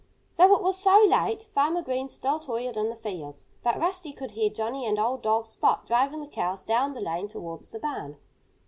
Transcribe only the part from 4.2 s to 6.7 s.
hear Johnnie and old dog Spot driving the cows